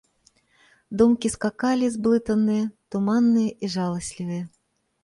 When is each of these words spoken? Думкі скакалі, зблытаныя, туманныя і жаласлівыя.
Думкі 1.01 1.27
скакалі, 1.35 1.91
зблытаныя, 1.99 2.63
туманныя 2.97 3.49
і 3.65 3.73
жаласлівыя. 3.77 4.43